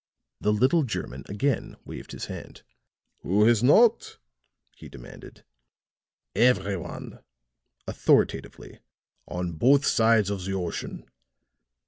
[0.39, 2.63] The little German again waved his hand.
[3.21, 4.17] "Who has not?"
[4.75, 5.43] he demanded.
[6.35, 7.19] "Every one,"
[7.87, 8.79] authoritatively,
[9.27, 11.05] "on both sides of the ocean.